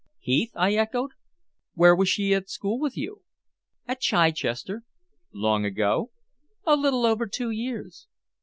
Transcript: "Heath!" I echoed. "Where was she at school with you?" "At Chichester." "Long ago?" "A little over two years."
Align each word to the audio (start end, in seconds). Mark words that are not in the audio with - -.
"Heath!" 0.17 0.49
I 0.55 0.73
echoed. 0.73 1.11
"Where 1.75 1.95
was 1.95 2.09
she 2.09 2.33
at 2.33 2.49
school 2.49 2.79
with 2.79 2.97
you?" 2.97 3.21
"At 3.87 3.99
Chichester." 3.99 4.83
"Long 5.31 5.63
ago?" 5.63 6.09
"A 6.65 6.75
little 6.75 7.05
over 7.05 7.27
two 7.27 7.51
years." 7.51 8.07